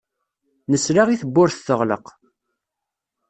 [0.71, 2.05] Nesla i tewwurt teɣleq.